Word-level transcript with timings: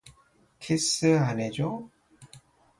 키스 0.57 1.15
안 1.19 1.39
해줘? 1.39 1.87